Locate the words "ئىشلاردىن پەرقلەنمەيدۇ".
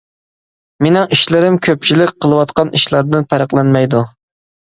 2.79-4.01